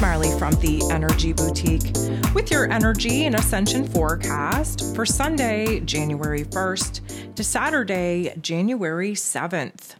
[0.00, 1.92] Marley from the Energy Boutique
[2.34, 9.96] with your energy and ascension forecast for Sunday, January 1st to Saturday, January 7th.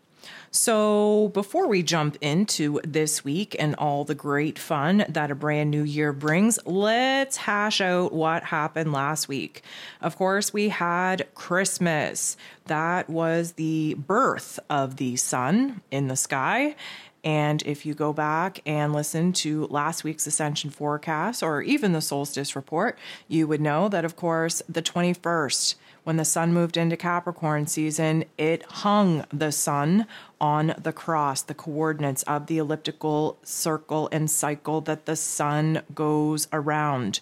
[0.53, 5.71] So, before we jump into this week and all the great fun that a brand
[5.71, 9.63] new year brings, let's hash out what happened last week.
[10.01, 12.37] Of course, we had Christmas.
[12.67, 16.75] That was the birth of the sun in the sky.
[17.23, 22.01] And if you go back and listen to last week's Ascension forecast or even the
[22.01, 22.99] solstice report,
[23.29, 25.75] you would know that, of course, the 21st,
[26.05, 30.07] when the sun moved into Capricorn season, it hung the sun
[30.41, 36.49] on the cross, the coordinates of the elliptical circle and cycle that the sun goes
[36.53, 37.21] around.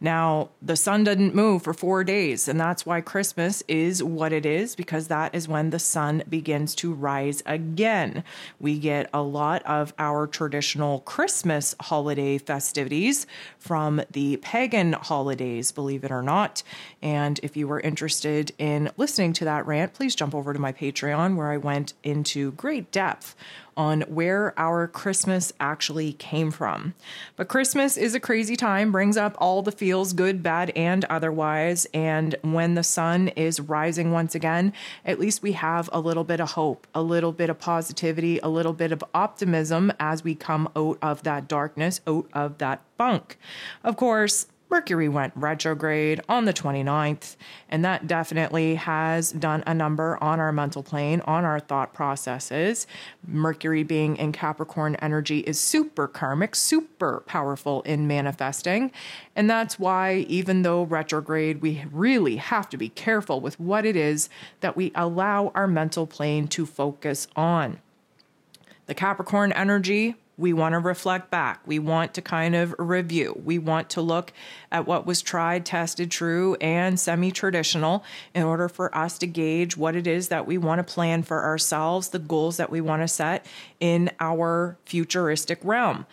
[0.00, 4.46] Now, the sun didn't move for four days, and that's why Christmas is what it
[4.46, 8.24] is, because that is when the sun begins to rise again.
[8.58, 13.26] We get a lot of our traditional Christmas holiday festivities
[13.58, 16.62] from the pagan holidays, believe it or not.
[17.02, 20.72] And if you were interested in listening to that rant, please jump over to my
[20.72, 23.34] Patreon where I went into great depth
[23.74, 26.92] on where our Christmas actually came from.
[27.36, 31.86] But Christmas is a crazy time, brings up all the feels, good, bad, and otherwise.
[31.94, 34.74] And when the sun is rising once again,
[35.06, 38.48] at least we have a little bit of hope, a little bit of positivity, a
[38.48, 43.38] little bit of optimism as we come out of that darkness, out of that funk.
[43.82, 47.34] Of course, Mercury went retrograde on the 29th,
[47.68, 52.86] and that definitely has done a number on our mental plane, on our thought processes.
[53.26, 58.92] Mercury being in Capricorn energy is super karmic, super powerful in manifesting.
[59.34, 63.96] And that's why, even though retrograde, we really have to be careful with what it
[63.96, 64.28] is
[64.60, 67.80] that we allow our mental plane to focus on.
[68.86, 71.60] The Capricorn energy we want to reflect back.
[71.66, 73.40] We want to kind of review.
[73.44, 74.32] We want to look
[74.72, 78.02] at what was tried, tested, true, and semi traditional
[78.34, 81.44] in order for us to gauge what it is that we want to plan for
[81.44, 83.44] ourselves, the goals that we want to set
[83.78, 86.06] in our futuristic realm.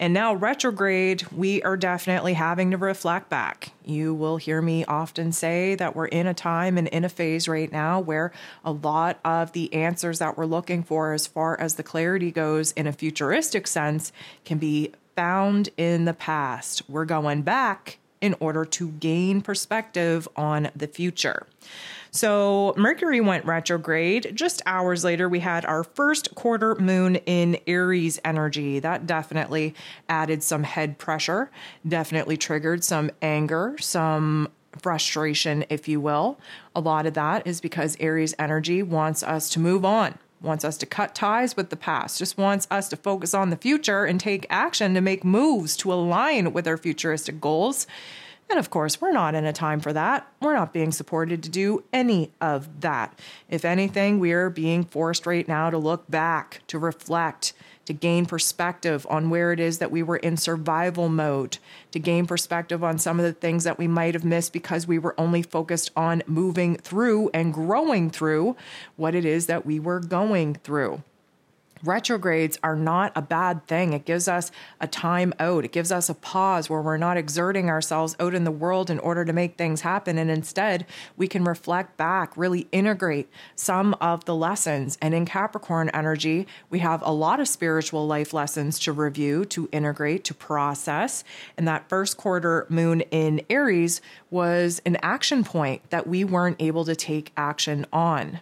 [0.00, 3.72] And now, retrograde, we are definitely having to reflect back.
[3.84, 7.46] You will hear me often say that we're in a time and in a phase
[7.46, 8.32] right now where
[8.64, 12.72] a lot of the answers that we're looking for, as far as the clarity goes
[12.72, 14.12] in a futuristic sense,
[14.44, 16.82] can be found in the past.
[16.88, 21.46] We're going back in order to gain perspective on the future.
[22.10, 24.32] So Mercury went retrograde.
[24.34, 28.78] Just hours later, we had our first quarter moon in Aries energy.
[28.78, 29.74] That definitely
[30.08, 31.50] added some head pressure,
[31.86, 34.48] definitely triggered some anger, some
[34.80, 36.38] frustration, if you will.
[36.74, 40.76] A lot of that is because Aries energy wants us to move on wants us
[40.78, 44.20] to cut ties with the past, just wants us to focus on the future and
[44.20, 47.86] take action to make moves to align with our futuristic goals.
[48.50, 50.30] And of course, we're not in a time for that.
[50.40, 53.18] We're not being supported to do any of that.
[53.48, 57.54] If anything, we are being forced right now to look back, to reflect,
[57.86, 61.58] to gain perspective on where it is that we were in survival mode,
[61.92, 64.98] to gain perspective on some of the things that we might have missed because we
[64.98, 68.56] were only focused on moving through and growing through
[68.96, 71.02] what it is that we were going through
[71.86, 73.92] retrogrades are not a bad thing.
[73.92, 74.50] It gives us
[74.80, 78.44] a time out, it gives us a pause where we're not exerting ourselves out in
[78.44, 80.18] the world in order to make things happen.
[80.18, 80.86] And instead,
[81.16, 84.98] we can reflect back, really integrate some of the lessons.
[85.00, 89.68] And in Capricorn energy, we have a lot of spiritual life lessons to review, to
[89.72, 91.24] integrate, to process.
[91.56, 94.00] And that first quarter moon in Aries
[94.30, 98.40] was an action point that we weren't able to take action on.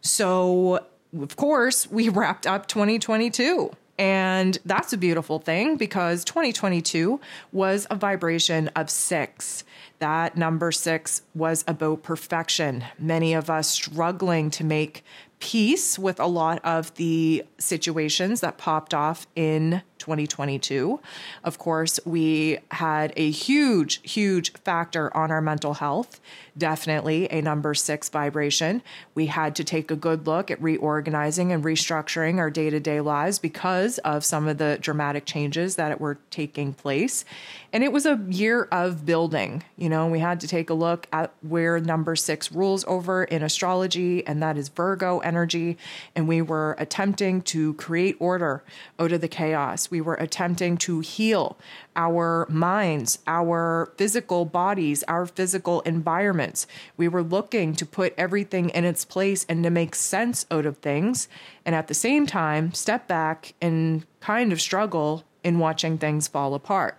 [0.00, 0.86] So
[1.18, 3.72] of course, we wrapped up 2022.
[3.98, 7.20] And that's a beautiful thing because 2022
[7.52, 9.64] was a vibration of six.
[9.98, 12.84] That number six was about perfection.
[12.98, 15.04] Many of us struggling to make
[15.38, 20.98] peace with a lot of the situations that popped off in 2022.
[21.44, 26.20] Of course, we had a huge, huge factor on our mental health,
[26.58, 28.82] definitely a number six vibration.
[29.14, 33.00] We had to take a good look at reorganizing and restructuring our day to day
[33.00, 37.24] lives because of some of the dramatic changes that were taking place.
[37.72, 39.62] And it was a year of building.
[39.76, 43.42] You know, we had to take a look at where number six rules over in
[43.42, 45.78] astrology, and that is Virgo energy.
[46.16, 48.64] And we were attempting to create order
[48.98, 51.56] out of the chaos we were attempting to heal
[51.94, 56.66] our minds, our physical bodies, our physical environments.
[56.96, 60.78] We were looking to put everything in its place and to make sense out of
[60.78, 61.28] things.
[61.66, 66.54] And at the same time, step back and kind of struggle in watching things fall
[66.54, 66.96] apart.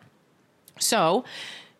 [0.79, 1.25] So,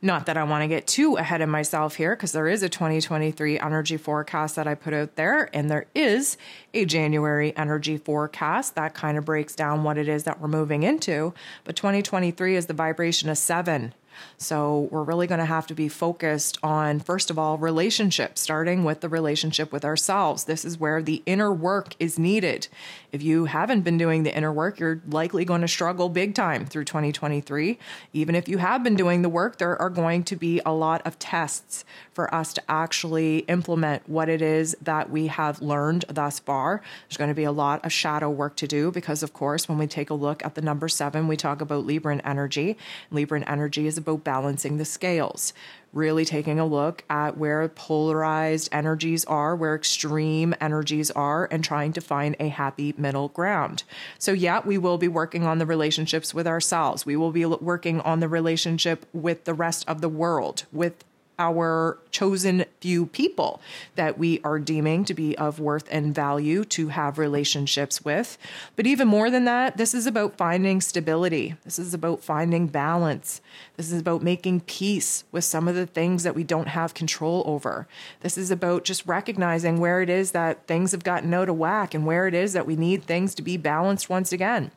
[0.04, 2.70] not that I want to get too ahead of myself here because there is a
[2.70, 6.38] 2023 energy forecast that I put out there, and there is
[6.74, 10.84] a January energy forecast that kind of breaks down what it is that we're moving
[10.84, 11.34] into.
[11.64, 13.94] But 2023 is the vibration of seven
[14.38, 18.83] so we're really going to have to be focused on, first of all, relationships, starting
[18.83, 20.45] with the relationship with ourselves.
[20.45, 22.68] This is where the inner work is needed.
[23.12, 26.65] If you haven't been doing the inner work, you're likely going to struggle big time
[26.65, 27.77] through 2023.
[28.13, 31.06] Even if you have been doing the work, there are going to be a lot
[31.06, 36.39] of tests for us to actually implement what it is that we have learned thus
[36.39, 36.81] far.
[37.07, 39.77] There's going to be a lot of shadow work to do because, of course, when
[39.77, 42.77] we take a look at the number seven, we talk about Libran energy.
[43.12, 45.54] Libran energy is about balancing the scales,
[45.94, 51.94] really taking a look at where polarized energies are, where extreme energies are, and trying
[51.94, 53.84] to find a happy middle ground.
[54.20, 57.06] So, yeah, we will be working on the relationships with ourselves.
[57.06, 61.04] We will be working on the relationship with the rest of the world, with
[61.44, 63.60] our chosen few people
[63.95, 68.38] that we are deeming to be of worth and value to have relationships with.
[68.78, 71.56] But even more than that, this is about finding stability.
[71.66, 73.42] This is about finding balance.
[73.75, 77.44] This is about making peace with some of the things that we don't have control
[77.46, 77.88] over.
[78.22, 81.94] This is about just recognizing where it is that things have gotten out of whack
[81.94, 84.72] and where it is that we need things to be balanced once again.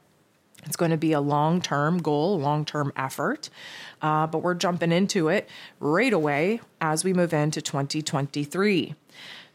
[0.66, 3.48] It's going to be a long term goal, long term effort,
[4.02, 5.48] uh, but we're jumping into it
[5.80, 8.94] right away as we move into 2023.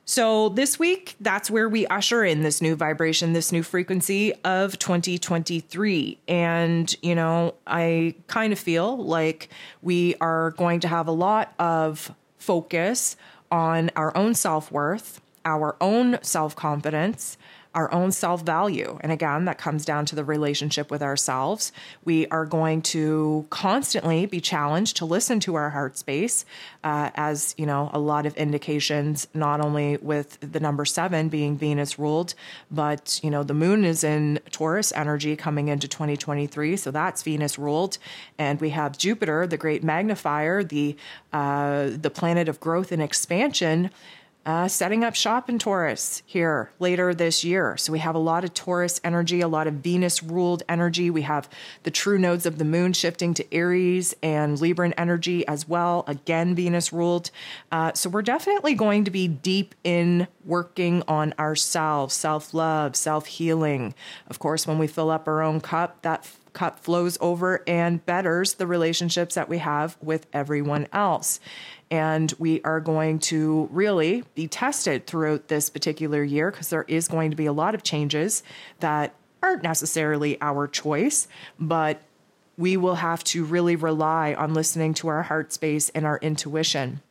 [0.03, 4.77] So, this week, that's where we usher in this new vibration, this new frequency of
[4.79, 6.17] 2023.
[6.27, 9.49] And, you know, I kind of feel like
[9.81, 13.15] we are going to have a lot of focus
[13.51, 17.37] on our own self worth, our own self confidence,
[17.73, 18.97] our own self value.
[19.01, 21.71] And again, that comes down to the relationship with ourselves.
[22.03, 26.45] We are going to constantly be challenged to listen to our heart space,
[26.83, 31.57] uh, as you know, a lot of indications, not only with the number seven being
[31.57, 32.33] Venus ruled,
[32.69, 36.75] but you know, the moon is in Taurus energy coming into 2023.
[36.75, 37.97] So that's Venus ruled.
[38.37, 40.97] And we have Jupiter, the great magnifier, the,
[41.31, 43.91] uh, the planet of growth and expansion
[44.45, 47.77] uh, setting up shop in Taurus here later this year.
[47.77, 51.11] So we have a lot of Taurus energy, a lot of Venus ruled energy.
[51.11, 51.47] We have
[51.83, 56.03] the true nodes of the moon shifting to Aries and Libran energy as well.
[56.07, 57.29] Again, Venus ruled.
[57.71, 63.27] Uh, so we're definitely going to be deep in working on ourselves, self love, self
[63.27, 63.93] healing.
[64.27, 68.55] Of course, when we fill up our own cup, that cup flows over and betters
[68.55, 71.39] the relationships that we have with everyone else.
[71.91, 77.07] And we are going to really be tested throughout this particular year because there is
[77.07, 78.41] going to be a lot of changes
[78.79, 81.27] that aren't necessarily our choice,
[81.59, 82.01] but
[82.57, 87.01] we will have to really rely on listening to our heart space and our intuition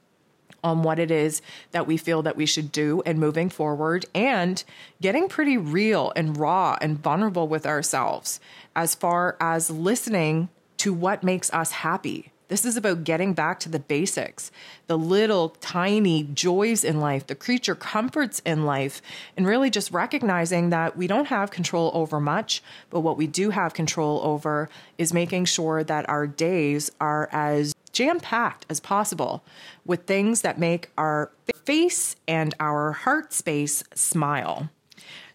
[0.62, 1.40] on what it is
[1.72, 4.62] that we feel that we should do and moving forward and
[5.00, 8.40] getting pretty real and raw and vulnerable with ourselves
[8.76, 13.68] as far as listening to what makes us happy this is about getting back to
[13.68, 14.50] the basics,
[14.88, 19.00] the little tiny joys in life, the creature comforts in life,
[19.36, 22.60] and really just recognizing that we don't have control over much,
[22.90, 27.72] but what we do have control over is making sure that our days are as
[27.92, 29.44] jam packed as possible
[29.86, 31.30] with things that make our
[31.64, 34.68] face and our heart space smile.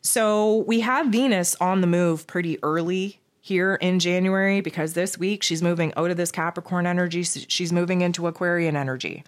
[0.02, 5.44] So we have Venus on the move pretty early here in January because this week
[5.44, 7.22] she's moving out of this Capricorn energy.
[7.22, 9.24] She's moving into Aquarian energy.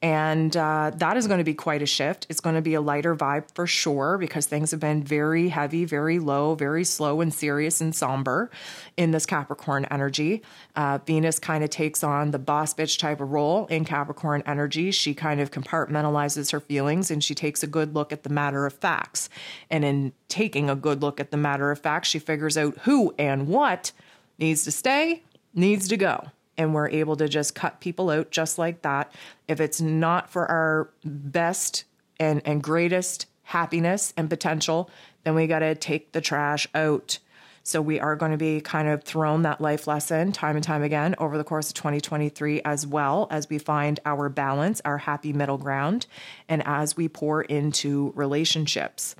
[0.00, 2.26] And uh, that is going to be quite a shift.
[2.30, 5.84] It's going to be a lighter vibe for sure because things have been very heavy,
[5.84, 8.48] very low, very slow and serious and somber
[8.96, 10.42] in this Capricorn energy.
[10.76, 14.92] Uh, Venus kind of takes on the boss bitch type of role in Capricorn energy.
[14.92, 18.66] She kind of compartmentalizes her feelings and she takes a good look at the matter
[18.66, 19.28] of facts.
[19.68, 23.12] And in taking a good look at the matter of facts, she figures out who
[23.18, 23.90] and what
[24.38, 25.24] needs to stay,
[25.54, 29.12] needs to go and we're able to just cut people out just like that.
[29.46, 31.84] If it's not for our best
[32.20, 34.90] and, and greatest happiness and potential,
[35.24, 37.18] then we got to take the trash out.
[37.62, 40.82] So we are going to be kind of thrown that life lesson time and time
[40.82, 45.32] again over the course of 2023 as well as we find our balance, our happy
[45.32, 46.06] middle ground,
[46.48, 49.14] and as we pour into relationships.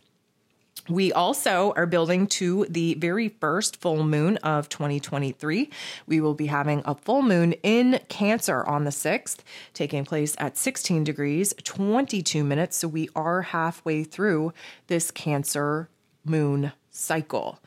[0.89, 5.71] We also are building to the very first full moon of 2023.
[6.07, 9.39] We will be having a full moon in Cancer on the 6th,
[9.75, 12.79] taking place at 16 degrees, 22 minutes.
[12.79, 14.55] So we are halfway through
[14.87, 15.91] this Cancer
[16.25, 17.61] moon cycle.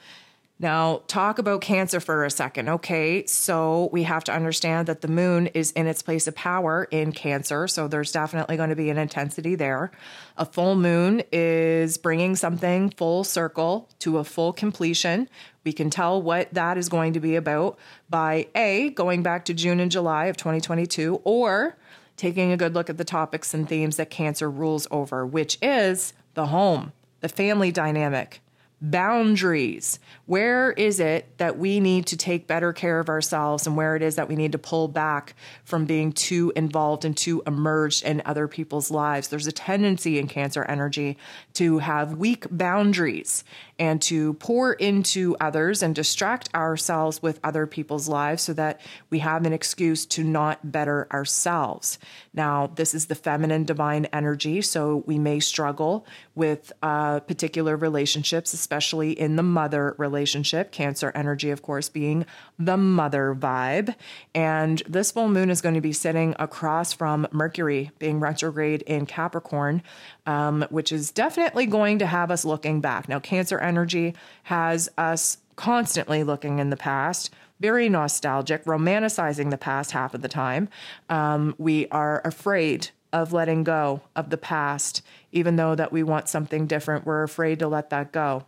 [0.61, 2.69] Now, talk about Cancer for a second.
[2.69, 6.87] Okay, so we have to understand that the moon is in its place of power
[6.91, 9.89] in Cancer, so there's definitely going to be an intensity there.
[10.37, 15.27] A full moon is bringing something full circle to a full completion.
[15.63, 19.55] We can tell what that is going to be about by A, going back to
[19.55, 21.75] June and July of 2022, or
[22.17, 26.13] taking a good look at the topics and themes that Cancer rules over, which is
[26.35, 28.41] the home, the family dynamic,
[28.81, 29.99] boundaries.
[30.25, 34.01] Where is it that we need to take better care of ourselves and where it
[34.01, 35.35] is that we need to pull back
[35.65, 39.27] from being too involved and too immersed in other people's lives?
[39.27, 41.17] There's a tendency in Cancer energy
[41.53, 43.43] to have weak boundaries
[43.77, 49.19] and to pour into others and distract ourselves with other people's lives so that we
[49.19, 51.99] have an excuse to not better ourselves.
[52.33, 58.53] Now, this is the feminine divine energy, so we may struggle with uh, particular relationships,
[58.71, 60.71] especially in the mother relationship.
[60.71, 62.25] Cancer energy, of course, being
[62.57, 63.93] the mother vibe.
[64.33, 69.05] And this full moon is going to be sitting across from Mercury being retrograde in
[69.05, 69.83] Capricorn,
[70.25, 73.09] um, which is definitely going to have us looking back.
[73.09, 79.91] Now, Cancer energy has us constantly looking in the past very nostalgic, romanticizing the past
[79.91, 80.67] half of the time.
[81.09, 86.27] Um, we are afraid of letting go of the past, even though that we want
[86.27, 87.05] something different.
[87.05, 88.45] We're afraid to let that go.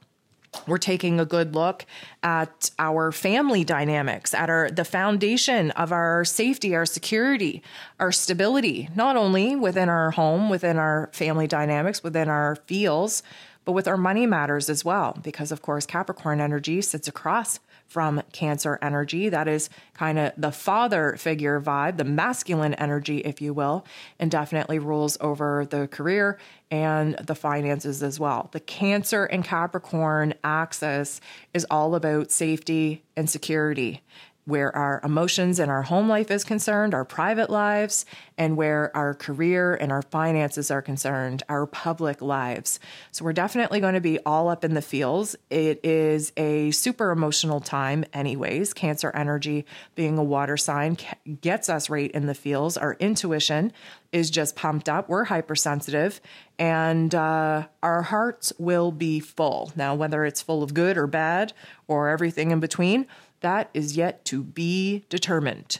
[0.67, 1.85] We're taking a good look
[2.21, 7.61] at our family dynamics, at our the foundation of our safety, our security,
[7.99, 13.23] our stability, not only within our home, within our family dynamics, within our fields,
[13.65, 15.17] but with our money matters as well.
[15.21, 17.59] Because of course, Capricorn energy sits across
[17.93, 19.29] from Cancer energy.
[19.29, 23.85] That is kind of the father figure vibe, the masculine energy, if you will,
[24.19, 26.39] and definitely rules over the career
[26.71, 28.49] and the finances as well.
[28.51, 31.21] The Cancer and Capricorn axis
[31.53, 34.01] is all about safety and security
[34.45, 38.05] where our emotions and our home life is concerned, our private lives,
[38.37, 42.79] and where our career and our finances are concerned, our public lives.
[43.11, 45.35] So we're definitely going to be all up in the fields.
[45.49, 48.73] It is a super emotional time, anyways.
[48.73, 50.97] Cancer energy, being a water sign,
[51.41, 52.77] gets us right in the fields.
[52.77, 53.71] Our intuition
[54.11, 55.09] is just pumped up.
[55.09, 56.21] We're hypersensitive,
[56.59, 59.71] and uh, our hearts will be full.
[59.75, 61.53] Now, whether it's full of good or bad
[61.87, 63.07] or everything in between,
[63.43, 65.79] that is yet to be determined.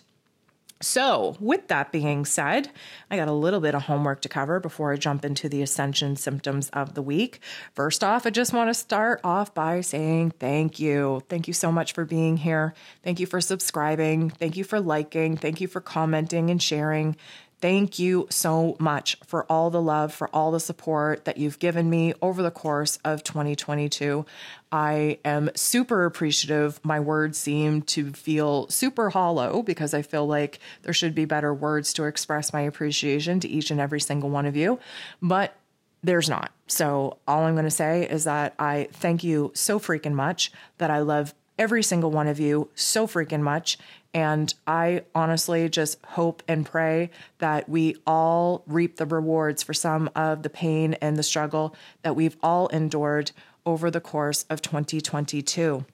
[0.84, 2.70] So, with that being said,
[3.10, 6.18] I got a little bit of homework to cover before I jump into the ascension
[6.18, 7.40] symptoms of the week.
[7.74, 11.24] First off, I just want to start off by saying thank you.
[11.30, 12.74] Thank you so much for being here.
[13.02, 14.30] Thank you for subscribing.
[14.30, 15.38] Thank you for liking.
[15.38, 17.16] Thank you for commenting and sharing.
[17.64, 21.90] Thank you so much for all the love, for all the support that you've given
[21.90, 24.26] me over the course of 2022.
[24.74, 26.82] I am super appreciative.
[26.84, 31.54] My words seem to feel super hollow because I feel like there should be better
[31.54, 34.78] words to express my appreciation to each and every single one of you.
[35.22, 35.56] But
[36.04, 36.52] there's not.
[36.68, 40.92] So, all I'm going to say is that I thank you so freaking much, that
[40.92, 43.78] I love every single one of you so freaking much.
[44.14, 50.10] And I honestly just hope and pray that we all reap the rewards for some
[50.16, 53.32] of the pain and the struggle that we've all endured
[53.66, 55.86] over the course of 2022.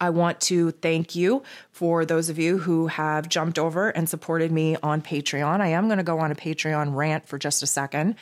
[0.00, 4.50] I want to thank you for those of you who have jumped over and supported
[4.50, 5.60] me on Patreon.
[5.60, 8.16] I am going to go on a Patreon rant for just a second.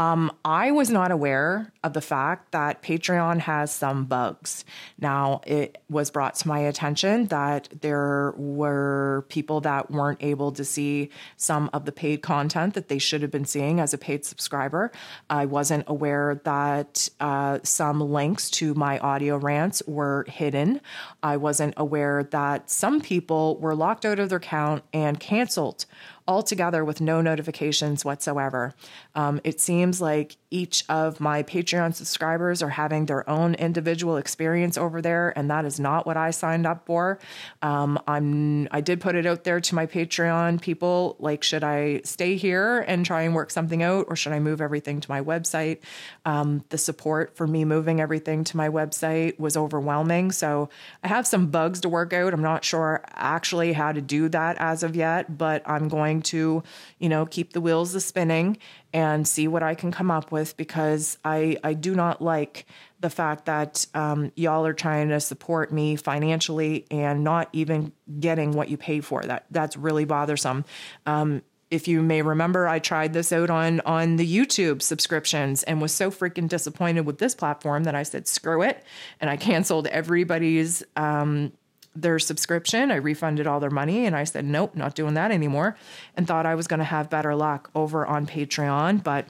[0.00, 4.64] Um, I was not aware of the fact that Patreon has some bugs.
[4.98, 10.64] Now, it was brought to my attention that there were people that weren't able to
[10.64, 14.24] see some of the paid content that they should have been seeing as a paid
[14.24, 14.90] subscriber.
[15.28, 20.80] I wasn't aware that uh, some links to my audio rants were hidden.
[21.22, 25.84] I wasn't aware that some people were locked out of their account and canceled
[26.30, 28.72] altogether with no notifications whatsoever.
[29.16, 34.78] Um, it seems like each of my Patreon subscribers are having their own individual experience
[34.78, 37.18] over there, and that is not what I signed up for.
[37.62, 42.02] Um, I'm I did put it out there to my Patreon people, like should I
[42.04, 45.20] stay here and try and work something out, or should I move everything to my
[45.20, 45.78] website?
[46.24, 50.68] Um, the support for me moving everything to my website was overwhelming, so
[51.02, 52.32] I have some bugs to work out.
[52.32, 55.88] I'm not sure actually how to do that as of yet, but I'm
[56.20, 56.62] going to,
[56.98, 58.58] you know, keep the wheels a spinning
[58.92, 62.66] and see what I can come up with because I, I do not like
[63.00, 68.52] the fact that um, y'all are trying to support me financially and not even getting
[68.52, 69.22] what you pay for.
[69.22, 70.64] That that's really bothersome.
[71.06, 75.80] Um, if you may remember, I tried this out on on the YouTube subscriptions and
[75.80, 78.84] was so freaking disappointed with this platform that I said screw it,
[79.20, 81.52] and I canceled everybody's um,
[82.02, 82.90] their subscription.
[82.90, 85.76] I refunded all their money, and I said nope, not doing that anymore,
[86.16, 89.26] and thought I was going to have better luck over on Patreon, but.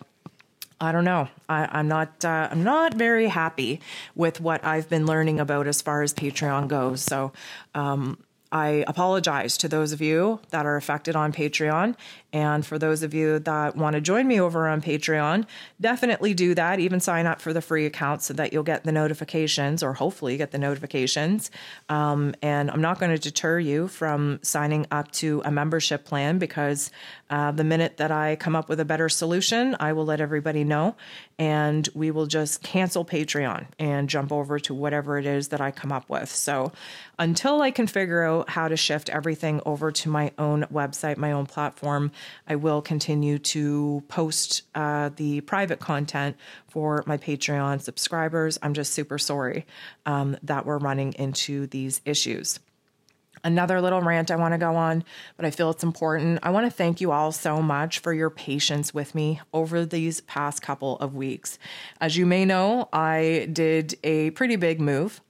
[0.82, 1.28] I don't know.
[1.46, 2.24] I, am not.
[2.24, 3.80] Uh, I'm not very happy
[4.14, 7.02] with what I've been learning about as far as Patreon goes.
[7.02, 7.34] So,
[7.74, 8.16] um,
[8.52, 11.94] I apologize to those of you that are affected on Patreon.
[12.32, 15.46] And for those of you that want to join me over on Patreon,
[15.80, 16.78] definitely do that.
[16.78, 20.36] Even sign up for the free account so that you'll get the notifications or hopefully
[20.36, 21.50] get the notifications.
[21.88, 26.38] Um, and I'm not going to deter you from signing up to a membership plan
[26.38, 26.90] because
[27.30, 30.64] uh, the minute that I come up with a better solution, I will let everybody
[30.64, 30.96] know.
[31.40, 35.70] And we will just cancel Patreon and jump over to whatever it is that I
[35.70, 36.28] come up with.
[36.28, 36.70] So
[37.18, 41.32] until I can figure out how to shift everything over to my own website, my
[41.32, 42.12] own platform,
[42.46, 46.36] I will continue to post uh, the private content
[46.68, 48.58] for my Patreon subscribers.
[48.62, 49.64] I'm just super sorry
[50.04, 52.60] um, that we're running into these issues.
[53.42, 55.04] Another little rant I want to go on,
[55.36, 56.40] but I feel it's important.
[56.42, 60.20] I want to thank you all so much for your patience with me over these
[60.20, 61.58] past couple of weeks.
[62.00, 65.20] As you may know, I did a pretty big move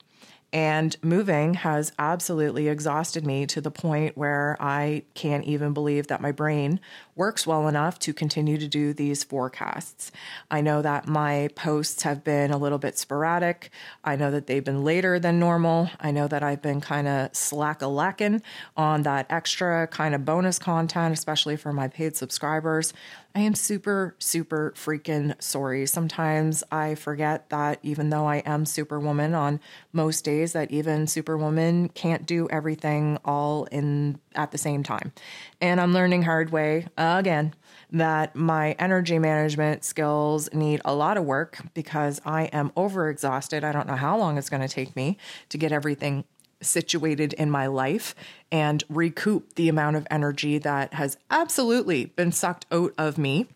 [0.52, 6.20] and moving has absolutely exhausted me to the point where I can't even believe that
[6.20, 6.80] my brain
[7.20, 10.10] works well enough to continue to do these forecasts.
[10.50, 13.68] I know that my posts have been a little bit sporadic.
[14.02, 15.90] I know that they've been later than normal.
[16.00, 18.40] I know that I've been kind of slack a lacking
[18.74, 22.94] on that extra kind of bonus content, especially for my paid subscribers.
[23.34, 25.86] I am super, super freaking sorry.
[25.86, 29.60] Sometimes I forget that even though I am Superwoman on
[29.92, 35.12] most days, that even Superwoman can't do everything all in at the same time.
[35.60, 37.54] And I'm learning hard way uh, again
[37.92, 43.64] that my energy management skills need a lot of work because I am overexhausted.
[43.64, 46.24] I don't know how long it's going to take me to get everything
[46.62, 48.14] situated in my life
[48.52, 53.46] and recoup the amount of energy that has absolutely been sucked out of me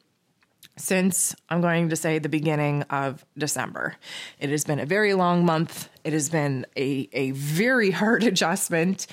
[0.77, 3.97] since I'm going to say the beginning of December.
[4.41, 5.89] It has been a very long month.
[6.05, 9.07] It has been a, a very hard adjustment.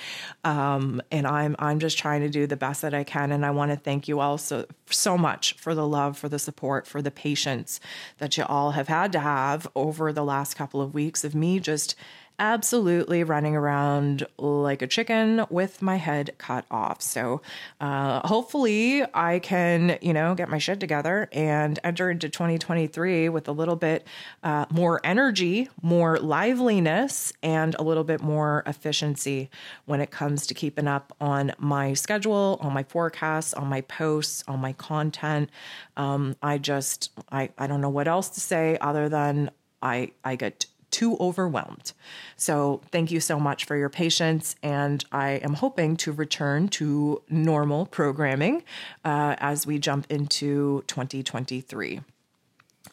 [0.44, 3.32] Um, and I'm I'm just trying to do the best that I can.
[3.32, 6.40] And I want to thank you all so so much for the love, for the
[6.40, 7.80] support, for the patience
[8.18, 11.60] that you all have had to have over the last couple of weeks of me
[11.60, 11.96] just
[12.42, 17.00] absolutely running around like a chicken with my head cut off.
[17.00, 17.42] So,
[17.80, 23.48] uh, hopefully, I can, you know, get my shit together and enter into 2023 with
[23.48, 24.08] a little bit
[24.44, 29.52] uh, more energy, more liveliness, and a little bit more efficiency
[29.86, 34.44] when it comes to keeping up on my schedule, on my forecasts, on my posts,
[34.48, 35.48] on my content.
[35.96, 39.52] Um, I just, I, I don't know what else to say other than
[39.84, 41.94] I, I get too overwhelmed.
[42.36, 44.56] So, thank you so much for your patience.
[44.62, 48.64] And I am hoping to return to normal programming
[49.04, 52.02] uh, as we jump into 2023.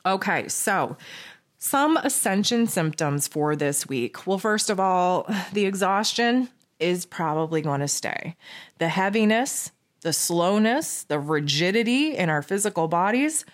[0.07, 0.97] Okay, so
[1.59, 4.27] some ascension symptoms for this week.
[4.27, 8.37] Well, first of all, the exhaustion is probably going to stay.
[8.79, 13.45] The heaviness, the slowness, the rigidity in our physical bodies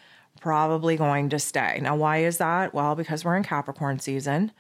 [0.45, 1.79] probably going to stay.
[1.81, 2.75] Now, why is that?
[2.75, 4.53] Well, because we're in Capricorn season.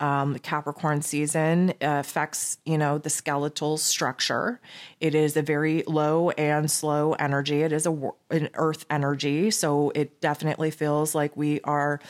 [0.00, 4.60] Um, the Capricorn season affects, you know, the skeletal structure.
[4.98, 7.62] It is a very low and slow energy.
[7.62, 12.00] It is a an earth energy, so it definitely feels like we are,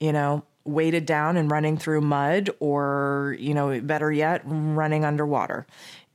[0.00, 5.68] you know, weighted down and running through mud, or you know, better yet, running underwater.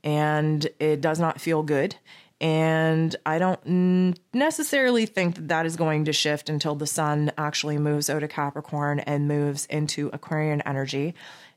[0.04, 1.96] And it does not feel good.
[2.40, 7.78] And I don't necessarily think that that is going to shift until the sun actually
[7.78, 11.14] moves out of Capricorn and moves into Aquarian energy.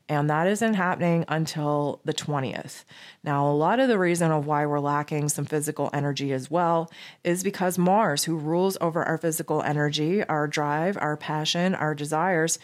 [0.08, 2.82] And that isn't happening until the 20th.
[3.22, 6.90] Now, a lot of the reason of why we're lacking some physical energy as well
[7.22, 12.58] is because Mars, who rules over our physical energy, our drive, our passion, our desires,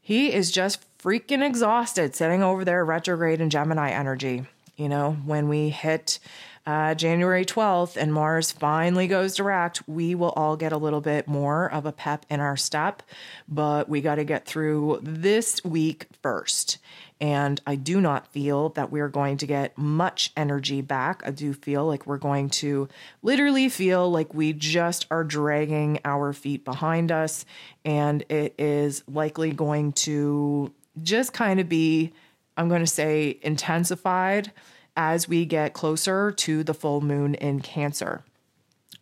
[0.00, 4.44] he is just freaking exhausted sitting over there retrograde in Gemini energy.
[4.76, 6.18] You know, when we hit
[6.66, 11.28] uh, January 12th and Mars finally goes direct, we will all get a little bit
[11.28, 13.02] more of a pep in our step.
[13.46, 16.78] But we got to get through this week first.
[17.20, 21.22] And I do not feel that we're going to get much energy back.
[21.24, 22.88] I do feel like we're going to
[23.22, 27.44] literally feel like we just are dragging our feet behind us.
[27.84, 30.72] And it is likely going to
[31.02, 32.12] just kind of be,
[32.56, 34.50] I'm going to say, intensified
[34.96, 38.22] as we get closer to the full moon in Cancer.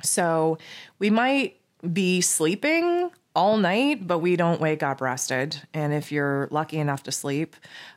[0.03, 0.59] So
[0.99, 1.59] we might
[1.93, 5.63] be sleeping all night, but we don't wake up rested.
[5.73, 7.57] And if you're lucky enough to sleep,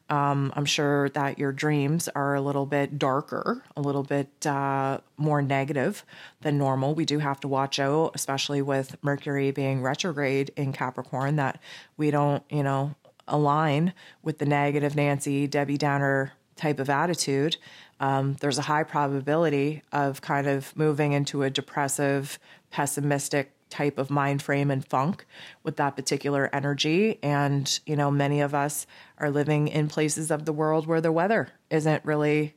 [0.10, 5.00] um, I'm sure that your dreams are a little bit darker, a little bit uh,
[5.18, 6.06] more negative
[6.42, 6.96] than normal.
[6.96, 11.60] We do have to watch out, especially with Mercury being retrograde in Capricorn, that
[11.98, 12.96] we don't, you know,
[13.28, 17.58] align with the negative Nancy, Debbie Downer type of attitude.
[18.00, 22.40] Um, there's a high probability of kind of moving into a depressive,
[22.72, 25.26] pessimistic type of mind frame and funk
[25.64, 27.20] with that particular energy.
[27.24, 28.86] And, you know, many of us
[29.18, 32.56] are living in places of the world where the weather isn't really,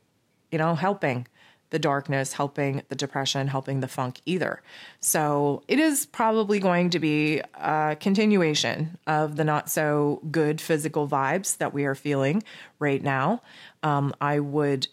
[0.51, 1.27] you know, helping
[1.71, 4.61] the darkness, helping the depression, helping the funk either.
[4.99, 11.07] So it is probably going to be a continuation of the not so good physical
[11.07, 12.43] vibes that we are feeling
[12.79, 13.41] right now.
[13.83, 14.87] Um, I would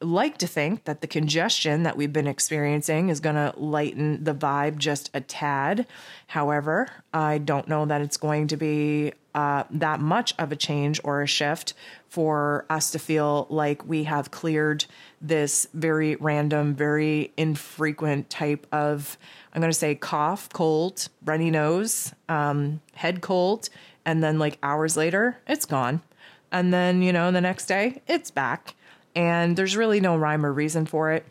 [0.00, 4.34] like to think that the congestion that we've been experiencing is going to lighten the
[4.34, 5.86] vibe just a tad.
[6.28, 11.00] However, I don't know that it's going to be uh, that much of a change
[11.02, 11.74] or a shift
[12.08, 14.84] for us to feel like we have cleared
[15.20, 19.18] this very random, very infrequent type of,
[19.52, 23.68] I'm going to say cough, cold, runny nose, um, head cold,
[24.04, 26.02] and then like hours later, it's gone.
[26.50, 28.74] And then, you know, the next day, it's back
[29.14, 31.24] and there's really no rhyme or reason for it.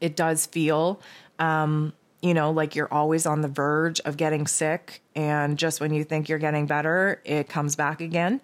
[0.00, 1.00] It does feel,
[1.38, 5.94] um, you know, like you're always on the verge of getting sick, and just when
[5.94, 8.40] you think you're getting better, it comes back again.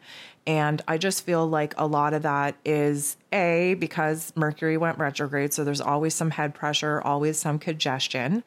[0.47, 5.53] And I just feel like a lot of that is A, because Mercury went retrograde.
[5.53, 8.45] So there's always some head pressure, always some congestion.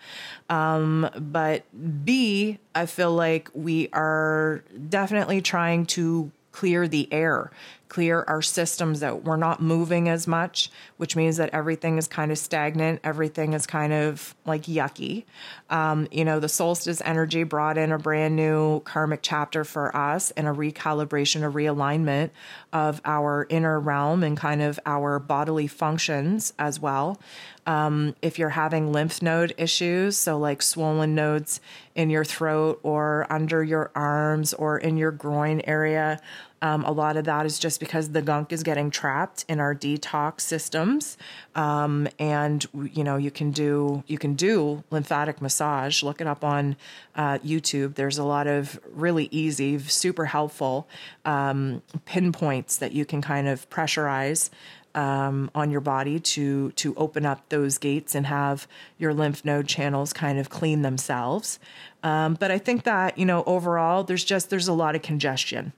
[0.50, 1.64] Um, but
[2.06, 7.52] B, I feel like we are definitely trying to clear the air
[7.90, 9.24] clear our systems out.
[9.24, 13.02] We're not moving as much, which means that everything is kind of stagnant.
[13.04, 15.26] Everything is kind of like yucky.
[15.70, 20.32] Um, you know, the solstice energy brought in a brand new karmic chapter for us
[20.32, 22.32] and a recalibration, a realignment
[22.74, 27.20] of our inner realm and kind of our bodily functions as well.
[27.68, 31.60] Um, if you're having lymph node issues, so like swollen nodes
[31.96, 36.22] in your throat or under your arms or in your groin area,
[36.66, 39.76] um, a lot of that is just because the gunk is getting trapped in our
[39.76, 41.16] detox systems.
[41.54, 46.02] Um, and you know, you can do you can do lymphatic massage.
[46.02, 46.76] Look it up on
[47.16, 47.94] uh, YouTube.
[47.94, 50.88] There's a lot of really easy, super helpful
[51.24, 54.50] um, pinpoints that you can kind of pressurize
[54.96, 59.68] um, on your body to to open up those gates and have your lymph node
[59.68, 61.60] channels kind of clean themselves.
[62.02, 65.72] Um, but I think that you know overall, there's just there's a lot of congestion.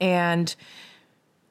[0.00, 0.54] And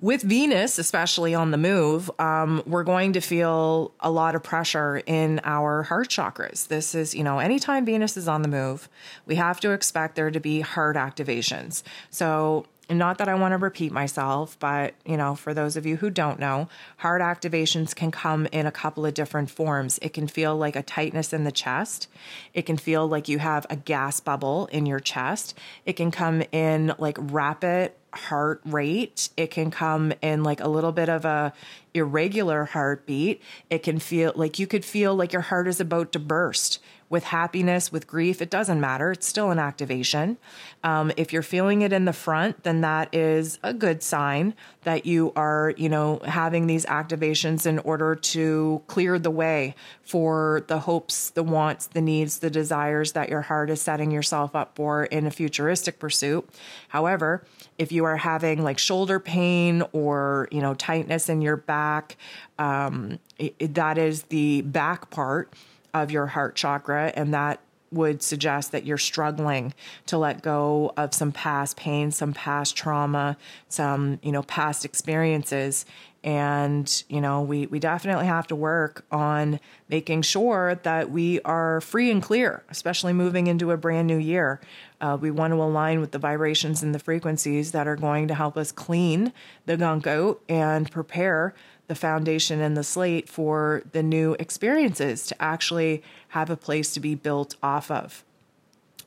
[0.04, 5.02] with Venus, especially on the move, um, we're going to feel a lot of pressure
[5.06, 6.68] in our heart chakras.
[6.68, 8.90] This is, you know, anytime Venus is on the move,
[9.26, 11.84] we have to expect there to be heart activations.
[12.10, 15.96] So not that I want to repeat myself, but you know, for those of you
[15.96, 20.00] who don't know, heart activations can come in a couple of different forms.
[20.02, 22.10] It can feel like a tightness in the chest.
[22.54, 25.58] It can feel like you have a gas bubble in your chest.
[25.86, 29.30] It can come in like rapid heart rate.
[29.36, 31.54] It can come in like a little bit of a
[31.94, 33.42] irregular heartbeat.
[33.70, 36.80] It can feel like you could feel like your heart is about to burst
[37.14, 39.12] with happiness, with grief, it doesn't matter.
[39.12, 40.40] It's still an activation.
[40.84, 45.06] Um, if you're feeling it in the front, then that is a good sign that
[45.06, 50.80] you are, you know, having these activations in order to clear the way for the
[50.80, 55.04] hopes, the wants, the needs, the desires that your heart is setting yourself up for
[55.04, 56.50] in a futuristic pursuit.
[56.88, 57.46] However,
[57.78, 62.18] if you are having like shoulder pain or, you know, tightness in your back,
[62.58, 65.54] um, it, that is the back part
[65.94, 67.60] of your heart chakra, and that
[67.92, 69.74] would suggest that you're struggling
[70.08, 73.38] to let go of some past pain, some past trauma,
[73.70, 75.86] some, you know, past experiences.
[76.24, 81.82] And, you know, we, we definitely have to work on making sure that we are
[81.82, 84.62] free and clear, especially moving into a brand new year.
[85.02, 88.34] Uh, we want to align with the vibrations and the frequencies that are going to
[88.34, 89.34] help us clean
[89.66, 91.54] the gunk out and prepare
[91.88, 97.00] the foundation and the slate for the new experiences to actually have a place to
[97.00, 98.24] be built off of.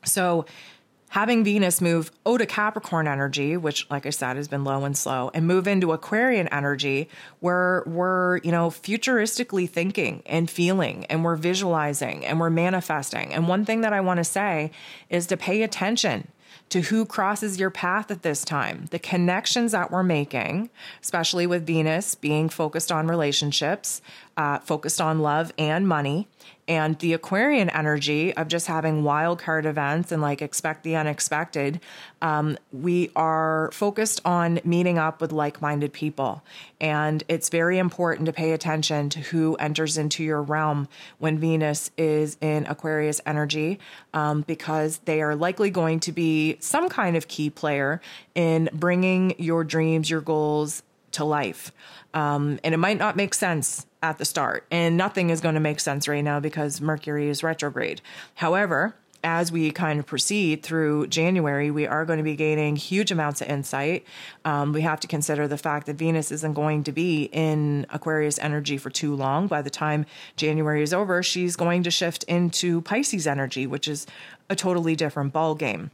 [0.04, 0.46] So,
[1.10, 4.96] having Venus move out of Capricorn energy, which, like I said, has been low and
[4.96, 7.08] slow, and move into Aquarian energy,
[7.40, 13.32] where we're, you know, futuristically thinking and feeling, and we're visualizing and we're manifesting.
[13.32, 14.70] And one thing that I want to say
[15.08, 16.28] is to pay attention
[16.68, 18.86] to who crosses your path at this time.
[18.90, 20.70] The connections that we're making,
[21.02, 24.02] especially with Venus being focused on relationships,
[24.36, 26.28] uh, focused on love and money.
[26.68, 31.80] And the Aquarian energy of just having wild card events and like expect the unexpected,
[32.20, 36.42] um, we are focused on meeting up with like minded people.
[36.80, 41.92] And it's very important to pay attention to who enters into your realm when Venus
[41.96, 43.78] is in Aquarius energy,
[44.12, 48.00] um, because they are likely going to be some kind of key player
[48.34, 51.72] in bringing your dreams, your goals to life.
[52.12, 54.64] Um, and it might not make sense at the start.
[54.70, 58.00] And nothing is going to make sense right now because Mercury is retrograde.
[58.34, 63.10] However, as we kind of proceed through January, we are going to be gaining huge
[63.10, 64.06] amounts of insight.
[64.44, 68.38] Um, we have to consider the fact that Venus isn't going to be in Aquarius
[68.38, 69.48] energy for too long.
[69.48, 74.06] By the time January is over, she's going to shift into Pisces energy, which is
[74.48, 75.90] a totally different ball game.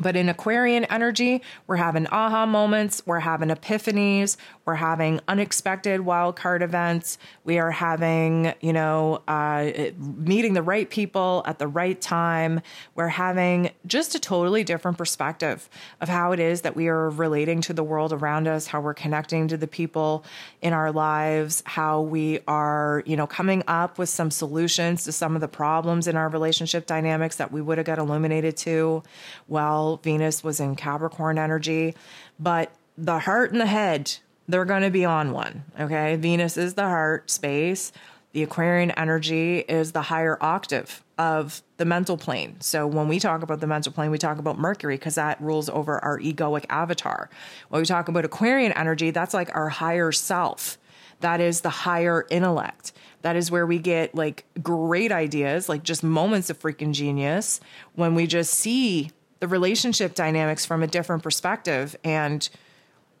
[0.00, 4.38] But in Aquarian energy, we're having aha moments, we're having epiphanies,
[4.70, 10.88] we're having unexpected wild card events, we are having, you know, uh, meeting the right
[10.88, 12.60] people at the right time.
[12.94, 15.68] We're having just a totally different perspective
[16.00, 18.94] of how it is that we are relating to the world around us, how we're
[18.94, 20.24] connecting to the people
[20.62, 25.34] in our lives, how we are, you know, coming up with some solutions to some
[25.34, 29.02] of the problems in our relationship dynamics that we would have got illuminated to.
[29.48, 31.96] while Venus was in Capricorn energy,
[32.38, 34.18] but the heart and the head,
[34.52, 35.64] they're going to be on one.
[35.78, 36.16] Okay.
[36.16, 37.92] Venus is the heart space.
[38.32, 42.60] The Aquarian energy is the higher octave of the mental plane.
[42.60, 45.68] So when we talk about the mental plane, we talk about Mercury because that rules
[45.68, 47.28] over our egoic avatar.
[47.70, 50.78] When we talk about Aquarian energy, that's like our higher self.
[51.20, 52.92] That is the higher intellect.
[53.22, 57.60] That is where we get like great ideas, like just moments of freaking genius
[57.94, 59.10] when we just see
[59.40, 61.96] the relationship dynamics from a different perspective.
[62.04, 62.48] And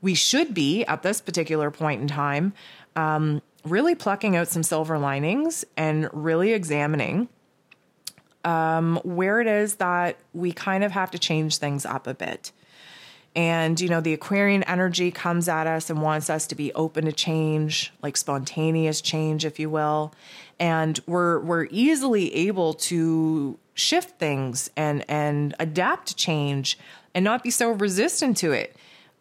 [0.00, 2.52] we should be at this particular point in time
[2.96, 7.28] um, really plucking out some silver linings and really examining
[8.44, 12.52] um, where it is that we kind of have to change things up a bit.
[13.36, 17.04] And, you know, the Aquarian energy comes at us and wants us to be open
[17.04, 20.12] to change, like spontaneous change, if you will.
[20.58, 26.78] And we're, we're easily able to shift things and and adapt to change
[27.14, 28.76] and not be so resistant to it.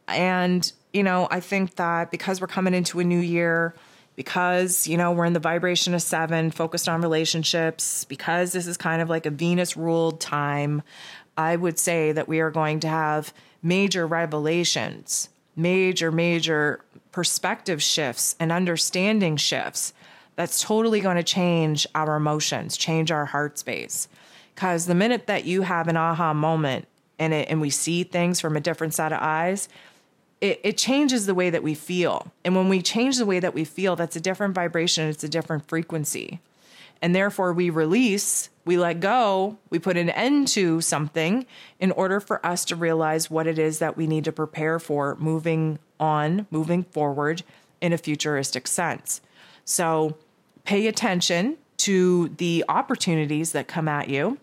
[0.10, 3.76] And you know, I think that because we're coming into a new year,
[4.16, 8.78] because you know we're in the vibration of seven, focused on relationships, because this is
[8.78, 10.82] kind of like a Venus ruled time,
[11.38, 18.36] I would say that we are going to have major revelations, major major perspective shifts
[18.40, 19.94] and understanding shifts
[20.36, 24.08] that's totally going to change our emotions, change our heart space.
[24.56, 28.40] Because the minute that you have an aha moment and it, and we see things
[28.40, 29.68] from a different set of eyes,
[30.42, 32.32] it, it changes the way that we feel.
[32.44, 35.30] And when we change the way that we feel, that's a different vibration, it's a
[35.30, 36.40] different frequency.
[37.02, 41.46] And therefore, we release, we let go, we put an end to something
[41.80, 45.16] in order for us to realize what it is that we need to prepare for
[45.16, 47.44] moving on, moving forward
[47.80, 49.22] in a futuristic sense.
[49.64, 50.18] So
[50.66, 54.38] pay attention to the opportunities that come at you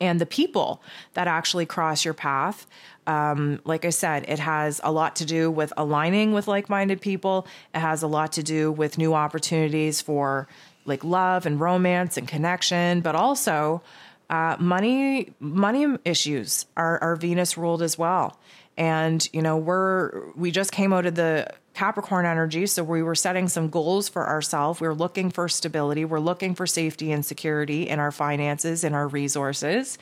[0.00, 0.82] and the people
[1.14, 2.66] that actually cross your path.
[3.06, 7.00] Um, like I said, it has a lot to do with aligning with like minded
[7.00, 7.46] people.
[7.74, 10.46] It has a lot to do with new opportunities for
[10.84, 13.82] like love and romance and connection, but also
[14.30, 18.38] uh, money money issues are, are Venus ruled as well.
[18.78, 22.66] And you know we're we just came out of the Capricorn energy.
[22.66, 24.80] So we were setting some goals for ourselves.
[24.80, 26.04] We are looking for stability.
[26.04, 29.98] We're looking for safety and security in our finances, in our resources.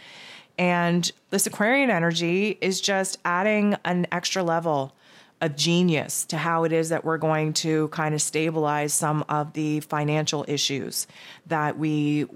[0.58, 4.94] And this Aquarian energy is just adding an extra level
[5.40, 9.52] of genius to how it is that we're going to kind of stabilize some of
[9.52, 11.06] the financial issues
[11.46, 12.26] that we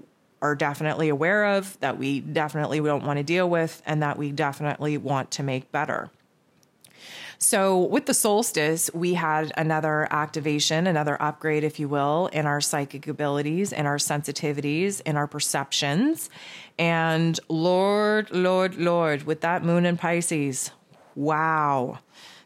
[0.41, 4.31] are definitely aware of, that we definitely don't want to deal with, and that we
[4.31, 6.09] definitely want to make better.
[7.43, 12.61] So, with the solstice, we had another activation, another upgrade, if you will, in our
[12.61, 16.29] psychic abilities, in our sensitivities, in our perceptions.
[16.77, 20.69] And Lord, Lord, Lord, with that moon in Pisces,
[21.15, 21.97] wow,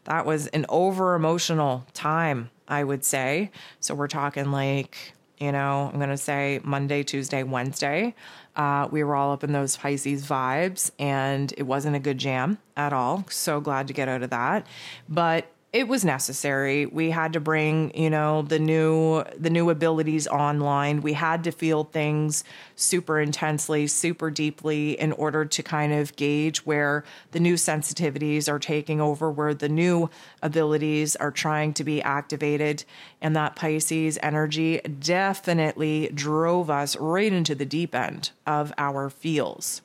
[0.04, 3.50] that was an over emotional time, I would say.
[3.80, 8.14] So, we're talking like, you know, I'm going to say Monday, Tuesday, Wednesday.
[8.56, 12.58] Uh, we were all up in those Pisces vibes, and it wasn't a good jam
[12.76, 13.26] at all.
[13.30, 14.66] So glad to get out of that.
[15.08, 16.86] But it was necessary.
[16.86, 21.02] We had to bring, you know, the new the new abilities online.
[21.02, 22.44] We had to feel things
[22.76, 28.58] super intensely, super deeply in order to kind of gauge where the new sensitivities are
[28.58, 30.08] taking over, where the new
[30.40, 32.84] abilities are trying to be activated.
[33.20, 39.82] And that Pisces energy definitely drove us right into the deep end of our feels.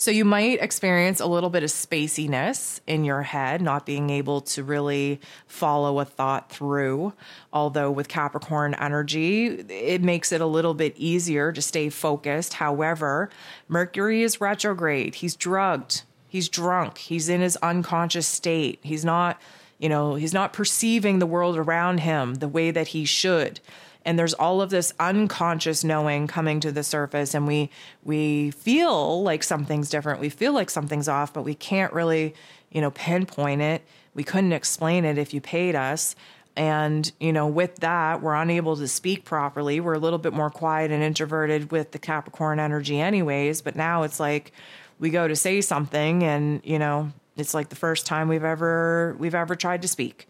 [0.00, 4.40] So you might experience a little bit of spaciness in your head, not being able
[4.40, 7.12] to really follow a thought through.
[7.52, 12.54] Although with Capricorn energy, it makes it a little bit easier to stay focused.
[12.54, 13.28] However,
[13.68, 15.16] Mercury is retrograde.
[15.16, 16.04] He's drugged.
[16.26, 16.96] He's drunk.
[16.96, 18.78] He's in his unconscious state.
[18.80, 19.38] He's not,
[19.78, 23.60] you know, he's not perceiving the world around him the way that he should
[24.04, 27.70] and there's all of this unconscious knowing coming to the surface and we
[28.02, 30.20] we feel like something's different.
[30.20, 32.34] We feel like something's off but we can't really
[32.70, 33.82] you know pinpoint it.
[34.14, 36.14] We couldn't explain it if you paid us.
[36.56, 39.80] And you know with that we're unable to speak properly.
[39.80, 44.02] We're a little bit more quiet and introverted with the capricorn energy anyways but now
[44.02, 44.52] it's like
[44.98, 49.16] we go to say something and you know it's like the first time we've ever
[49.18, 50.28] we've ever tried to speak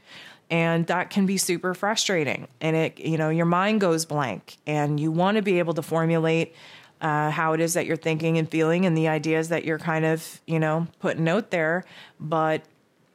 [0.50, 2.48] and that can be super frustrating.
[2.60, 4.58] And it you know your mind goes blank.
[4.66, 6.54] And you want to be able to formulate
[7.00, 10.04] uh, how it is that you're thinking and feeling and the ideas that you're kind
[10.04, 11.84] of you know putting out there.
[12.18, 12.62] But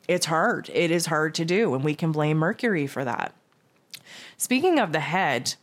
[0.07, 0.69] it's hard.
[0.73, 1.73] It is hard to do.
[1.75, 3.33] And we can blame mercury for that.
[4.37, 5.55] Speaking of the head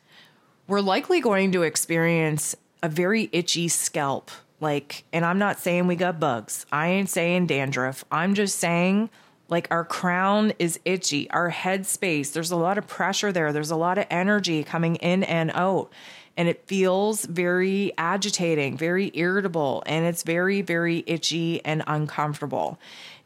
[0.66, 4.30] we're likely going to experience a very itchy scalp.
[4.60, 6.66] Like and i'm not saying we got bugs.
[6.70, 8.04] I ain't saying dandruff.
[8.10, 9.10] I'm just saying
[9.52, 13.70] like our crown is itchy, our head space, there's a lot of pressure there, there's
[13.70, 15.92] a lot of energy coming in and out.
[16.36, 22.80] And it feels very agitating, very irritable, and it's very, very itchy and uncomfortable.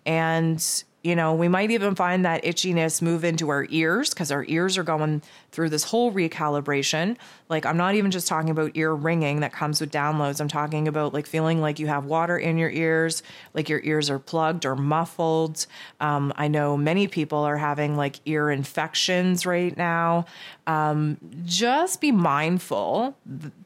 [0.04, 0.60] And
[1.06, 4.76] you know, we might even find that itchiness move into our ears because our ears
[4.76, 7.16] are going through this whole recalibration.
[7.48, 10.40] Like, I'm not even just talking about ear ringing that comes with downloads.
[10.40, 13.22] I'm talking about like feeling like you have water in your ears,
[13.54, 15.66] like your ears are plugged or muffled.
[16.00, 20.26] Um, I know many people are having like ear infections right now.
[20.66, 23.16] Um, just be mindful.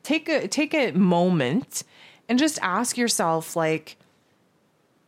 [0.03, 1.85] Take a take a moment
[2.29, 3.97] and just ask yourself, like,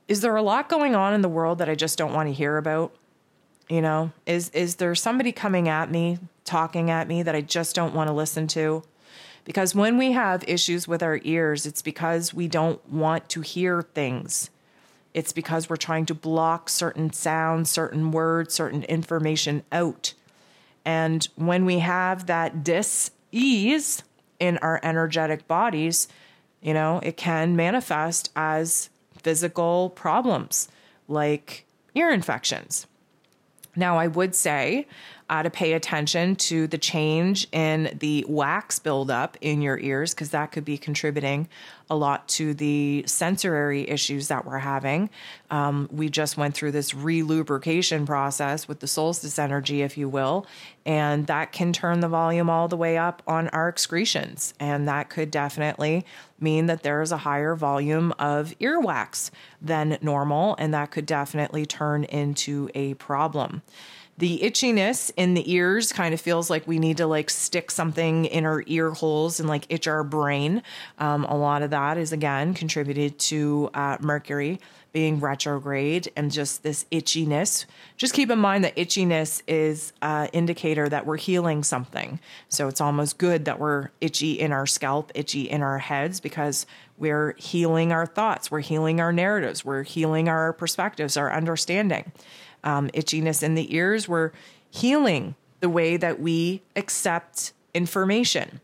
[0.08, 2.32] is there a lot going on in the world that I just don't want to
[2.32, 2.94] hear about?
[3.68, 7.74] You know, is is there somebody coming at me, talking at me that I just
[7.74, 8.82] don't want to listen to?
[9.44, 13.82] Because when we have issues with our ears, it's because we don't want to hear
[13.82, 14.50] things.
[15.14, 20.14] It's because we're trying to block certain sounds, certain words, certain information out.
[20.84, 24.02] And when we have that dis ease
[24.38, 26.08] in our energetic bodies,
[26.60, 28.90] you know, it can manifest as
[29.22, 30.68] physical problems
[31.08, 32.86] like ear infections.
[33.74, 34.86] Now, I would say
[35.30, 40.30] uh, to pay attention to the change in the wax buildup in your ears, because
[40.30, 41.48] that could be contributing
[41.92, 45.10] a lot to the sensory issues that we're having.
[45.50, 50.46] Um, we just went through this relubrication process with the solstice energy, if you will,
[50.86, 54.54] and that can turn the volume all the way up on our excretions.
[54.58, 56.06] And that could definitely
[56.40, 61.66] mean that there is a higher volume of earwax than normal, and that could definitely
[61.66, 63.60] turn into a problem
[64.18, 68.26] the itchiness in the ears kind of feels like we need to like stick something
[68.26, 70.62] in our ear holes and like itch our brain.
[70.98, 74.60] Um, a lot of that is again contributed to uh, Mercury
[74.92, 77.64] being retrograde and just this itchiness.
[77.96, 82.20] Just keep in mind that itchiness is an indicator that we're healing something.
[82.48, 86.66] So it's almost good that we're itchy in our scalp, itchy in our heads because
[86.98, 92.12] we're healing our thoughts, we're healing our narratives, we're healing our perspectives, our understanding
[92.64, 94.08] um, itchiness in the ears.
[94.08, 94.32] We're
[94.70, 98.60] healing the way that we accept information.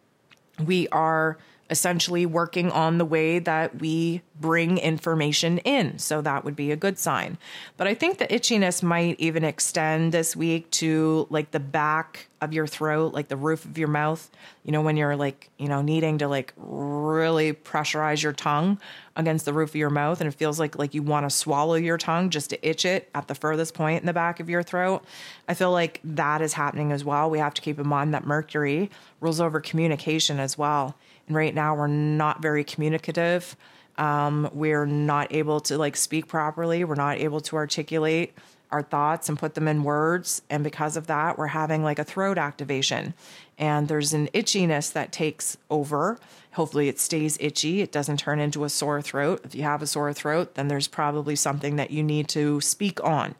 [0.62, 1.38] We are
[1.70, 5.98] essentially working on the way that we bring information in.
[5.98, 7.36] So that would be a good sign.
[7.76, 12.52] But I think the itchiness might even extend this week to like the back of
[12.52, 14.30] your throat, like the roof of your mouth.
[14.64, 18.80] You know, when you're like, you know, needing to like really pressurize your tongue
[19.16, 21.74] against the roof of your mouth and it feels like like you want to swallow
[21.74, 24.62] your tongue just to itch it at the furthest point in the back of your
[24.62, 25.04] throat.
[25.48, 27.28] I feel like that is happening as well.
[27.28, 30.94] We have to keep in mind that Mercury rules over communication as well.
[31.28, 33.56] Right now we're not very communicative.
[33.96, 36.84] Um, we're not able to like speak properly.
[36.84, 38.34] We're not able to articulate
[38.70, 40.42] our thoughts and put them in words.
[40.50, 43.14] And because of that, we're having like a throat activation.
[43.56, 46.18] And there's an itchiness that takes over.
[46.52, 47.80] Hopefully, it stays itchy.
[47.80, 49.40] It doesn't turn into a sore throat.
[49.44, 53.02] If you have a sore throat, then there's probably something that you need to speak
[53.02, 53.34] on.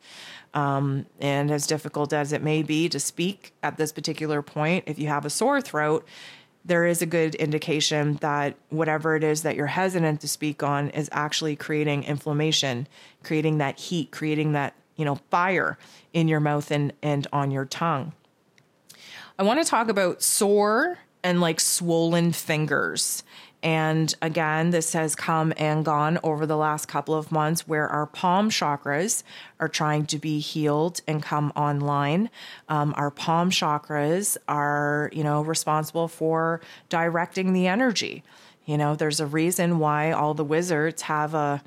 [0.54, 4.98] Um, and as difficult as it may be to speak at this particular point, if
[4.98, 6.06] you have a sore throat,
[6.68, 10.90] there is a good indication that whatever it is that you're hesitant to speak on
[10.90, 12.86] is actually creating inflammation,
[13.24, 15.78] creating that heat, creating that, you know, fire
[16.12, 18.12] in your mouth and, and on your tongue.
[19.38, 23.22] I want to talk about sore and like swollen fingers.
[23.62, 28.06] And again, this has come and gone over the last couple of months where our
[28.06, 29.24] palm chakras
[29.58, 32.30] are trying to be healed and come online.
[32.68, 38.22] Um, our palm chakras are, you know, responsible for directing the energy.
[38.64, 41.60] You know, there's a reason why all the wizards have a,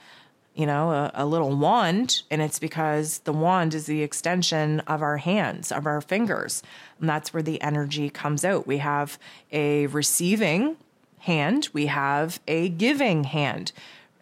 [0.56, 5.02] you know, a, a, little wand, and it's because the wand is the extension of
[5.02, 6.62] our hands, of our fingers.
[7.00, 8.68] And that's where the energy comes out.
[8.68, 9.18] We have
[9.52, 10.78] a receiving
[11.22, 13.72] hand, we have a giving hand.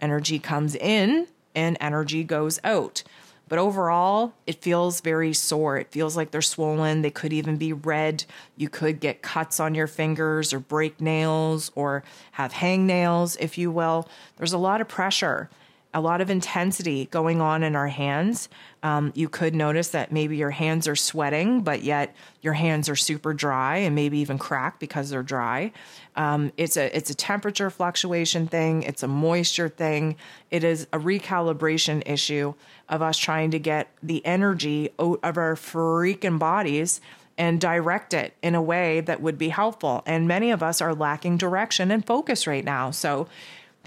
[0.01, 3.03] Energy comes in and energy goes out.
[3.47, 5.77] But overall, it feels very sore.
[5.77, 7.01] It feels like they're swollen.
[7.01, 8.25] They could even be red.
[8.55, 13.71] You could get cuts on your fingers or break nails or have hangnails, if you
[13.71, 14.07] will.
[14.37, 15.49] There's a lot of pressure
[15.93, 18.47] a lot of intensity going on in our hands.
[18.83, 22.95] Um, you could notice that maybe your hands are sweating, but yet your hands are
[22.95, 25.71] super dry and maybe even cracked because they're dry.
[26.15, 28.83] Um, it's a it's a temperature fluctuation thing.
[28.83, 30.15] It's a moisture thing.
[30.51, 32.53] It is a recalibration issue
[32.87, 37.01] of us trying to get the energy out of our freaking bodies
[37.39, 40.03] and direct it in a way that would be helpful.
[40.05, 42.91] And many of us are lacking direction and focus right now.
[42.91, 43.27] So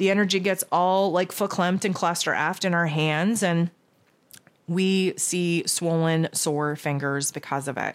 [0.02, 3.70] the energy gets all like verklempt and cluster aft in our hands, and
[4.66, 7.94] we see swollen, sore fingers because of it.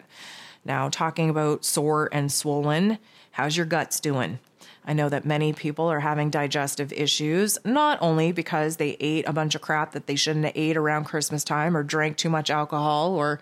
[0.63, 2.97] Now, talking about sore and swollen,
[3.31, 4.39] how's your guts doing?
[4.85, 9.33] I know that many people are having digestive issues, not only because they ate a
[9.33, 12.49] bunch of crap that they shouldn't have ate around Christmas time or drank too much
[12.49, 13.41] alcohol or,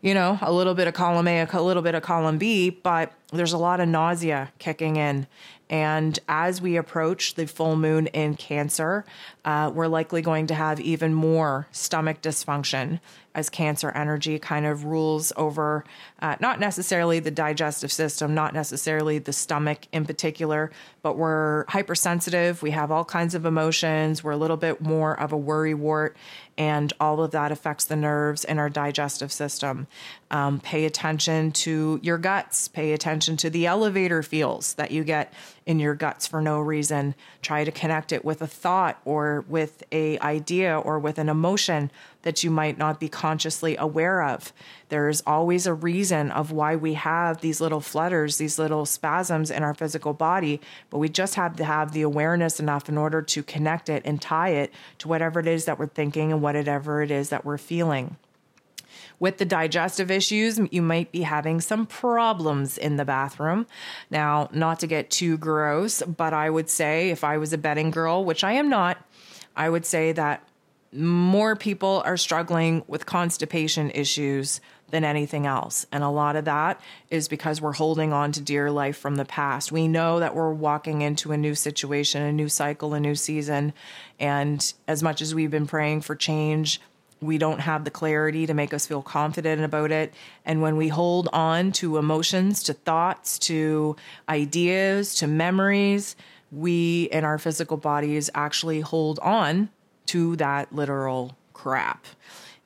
[0.00, 3.12] you know, a little bit of column A, a little bit of column B, but
[3.32, 5.26] there's a lot of nausea kicking in.
[5.70, 9.04] And as we approach the full moon in Cancer,
[9.44, 12.98] uh, we're likely going to have even more stomach dysfunction
[13.36, 15.84] as Cancer energy kind of rules over
[16.20, 22.62] uh, not necessarily the digestive system, not necessarily the stomach in particular, but we're hypersensitive.
[22.62, 24.22] We have all kinds of emotions.
[24.22, 26.16] We're a little bit more of a worry wart,
[26.58, 29.86] and all of that affects the nerves and our digestive system.
[30.30, 35.32] Um, pay attention to your guts, pay attention to the elevator feels that you get
[35.66, 37.14] in your guts for no reason.
[37.42, 41.90] Try to connect it with a thought or with a idea or with an emotion
[42.22, 44.52] that you might not be consciously aware of.
[44.90, 49.62] There's always a reason of why we have these little flutters, these little spasms in
[49.62, 50.60] our physical body,
[50.90, 54.20] but we just have to have the awareness enough in order to connect it and
[54.20, 57.58] tie it to whatever it is that we're thinking and whatever it is that we're
[57.58, 58.16] feeling.
[59.20, 63.66] With the digestive issues, you might be having some problems in the bathroom.
[64.10, 67.90] Now, not to get too gross, but I would say if I was a betting
[67.90, 68.98] girl, which I am not,
[69.54, 70.42] I would say that
[70.92, 74.60] more people are struggling with constipation issues
[74.90, 75.86] than anything else.
[75.92, 76.80] And a lot of that
[77.10, 79.72] is because we're holding on to dear life from the past.
[79.72, 83.72] We know that we're walking into a new situation, a new cycle, a new season.
[84.18, 86.80] And as much as we've been praying for change,
[87.20, 90.14] we don't have the clarity to make us feel confident about it.
[90.44, 93.96] And when we hold on to emotions, to thoughts, to
[94.28, 96.16] ideas, to memories,
[96.50, 99.68] we in our physical bodies actually hold on
[100.06, 102.06] to that literal crap.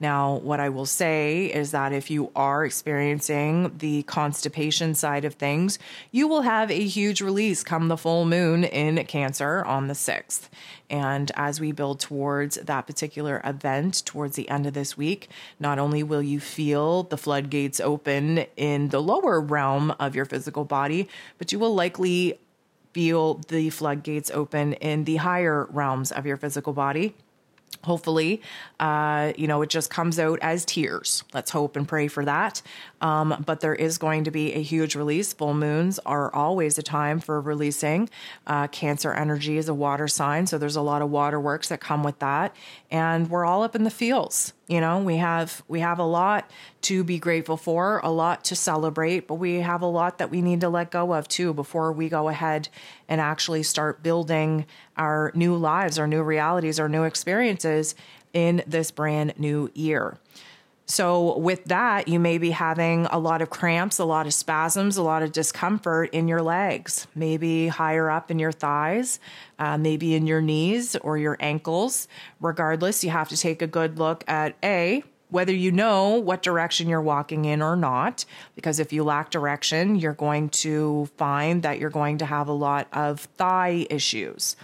[0.05, 5.33] Now, what I will say is that if you are experiencing the constipation side of
[5.33, 5.79] things,
[6.11, 10.51] you will have a huge release come the full moon in Cancer on the 6th.
[10.91, 15.79] And as we build towards that particular event towards the end of this week, not
[15.79, 21.09] only will you feel the floodgates open in the lower realm of your physical body,
[21.39, 22.39] but you will likely
[22.93, 27.15] feel the floodgates open in the higher realms of your physical body
[27.85, 28.43] hopefully
[28.81, 31.25] uh, you know it just comes out as tears.
[31.33, 32.63] Let's hope and pray for that.
[33.01, 35.33] Um, but there is going to be a huge release.
[35.33, 38.09] Full moons are always a time for releasing.
[38.47, 42.03] Uh, cancer energy is a water sign so there's a lot of waterworks that come
[42.03, 42.55] with that.
[42.91, 46.51] And we're all up in the fields you know we have we have a lot
[46.83, 50.41] to be grateful for a lot to celebrate but we have a lot that we
[50.41, 52.69] need to let go of too before we go ahead
[53.09, 54.65] and actually start building
[54.97, 57.95] our new lives our new realities our new experiences
[58.33, 60.19] in this brand new year
[60.87, 64.99] So, with that, you may be having a lot of cramps, a lot of spasms,
[64.99, 69.19] a lot of discomfort in your legs, maybe higher up in your thighs,
[69.59, 72.07] uh, maybe in your knees or your ankles.
[72.39, 76.87] Regardless, you have to take a good look at A, whether you know what direction
[76.89, 81.79] you're walking in or not, because if you lack direction, you're going to find that
[81.79, 84.55] you're going to have a lot of thigh issues.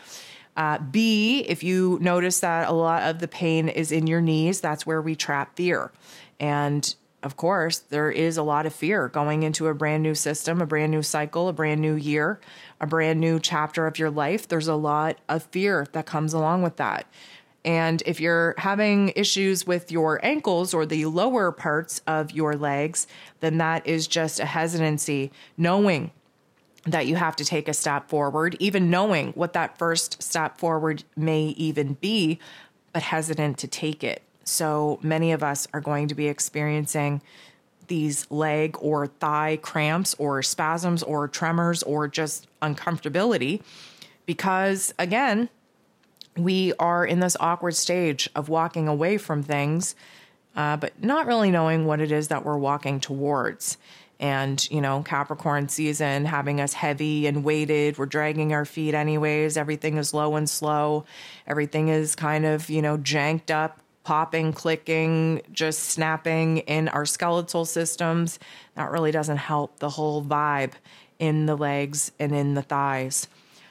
[0.56, 4.60] Uh, B, if you notice that a lot of the pain is in your knees,
[4.60, 5.92] that's where we trap fear.
[6.38, 10.60] And of course, there is a lot of fear going into a brand new system,
[10.60, 12.40] a brand new cycle, a brand new year,
[12.80, 14.48] a brand new chapter of your life.
[14.48, 17.06] There's a lot of fear that comes along with that.
[17.62, 23.06] And if you're having issues with your ankles or the lower parts of your legs,
[23.40, 26.10] then that is just a hesitancy, knowing
[26.84, 31.04] that you have to take a step forward, even knowing what that first step forward
[31.16, 32.38] may even be,
[32.92, 34.22] but hesitant to take it.
[34.44, 37.22] So many of us are going to be experiencing
[37.88, 43.60] these leg or thigh cramps or spasms or tremors or just uncomfortability
[44.26, 45.48] because, again,
[46.36, 49.94] we are in this awkward stage of walking away from things,
[50.56, 53.76] uh, but not really knowing what it is that we're walking towards
[54.20, 57.98] and you know capricorn season having us heavy and weighted.
[57.98, 59.56] We're dragging our feet anyways.
[59.56, 61.04] Everything is low and slow.
[61.46, 67.64] Everything is kind of you know janked up popping clicking just snapping in our skeletal
[67.64, 68.38] systems.
[68.74, 70.72] That really doesn't help the whole vibe
[71.18, 73.26] in the legs and in the thighs.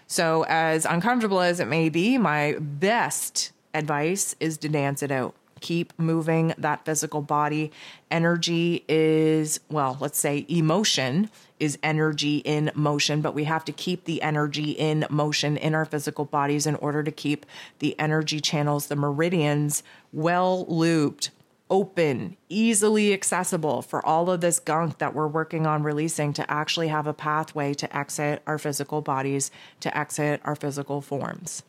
[0.08, 5.36] So as uncomfortable as it may be my best advice is to dance it out
[5.60, 7.72] keep moving that physical body.
[8.10, 11.30] Energy is, well, let's say emotion
[11.60, 15.86] is energy in motion, but we have to keep the energy in motion in our
[15.86, 17.46] physical bodies in order to keep
[17.80, 19.84] the energy channels, the meridians,
[20.14, 21.32] well looped,
[21.70, 26.88] open, easily accessible for all of this gunk that we're working on releasing to actually
[26.88, 31.64] have a pathway to exit our physical bodies, to exit our physical forms.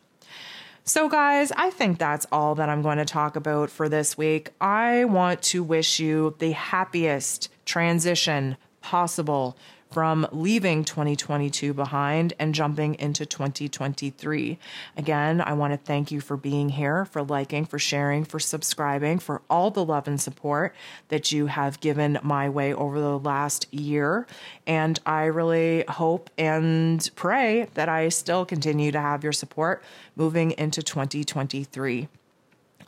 [0.83, 4.49] So, guys, I think that's all that I'm going to talk about for this week.
[4.59, 9.55] I want to wish you the happiest transition possible
[9.91, 14.57] from leaving 2022 behind and jumping into 2023.
[14.95, 19.19] Again, I want to thank you for being here, for liking, for sharing, for subscribing,
[19.19, 20.73] for all the love and support
[21.09, 24.25] that you have given my way over the last year.
[24.65, 29.83] And I really hope and pray that I still continue to have your support
[30.15, 32.07] moving into 2023.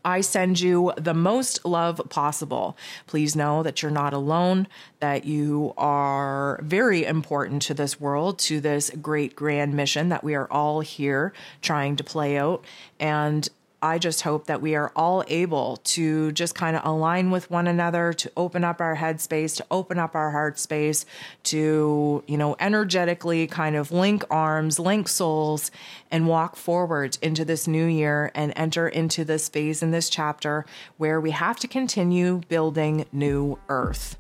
[0.06, 2.78] I send you the most love possible.
[3.08, 4.68] Please know that you're not alone,
[5.00, 10.36] that you are very important to this world, to this great grand mission that we
[10.36, 12.66] are all here trying to play out.
[13.00, 13.48] And
[13.84, 17.68] I just hope that we are all able to just kind of align with one
[17.68, 21.06] another, to open up our head space, to open up our heart space,
[21.44, 25.70] to, you know, energetically kind of link arms, link souls,
[26.10, 30.66] and walk forward into this new year and enter into this phase in this chapter
[30.96, 34.18] where we have to continue building new earth.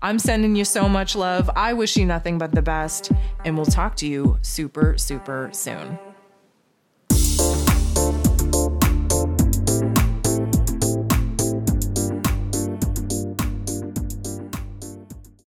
[0.00, 1.50] I'm sending you so much love.
[1.56, 3.10] I wish you nothing but the best,
[3.44, 5.98] and we'll talk to you super, super soon.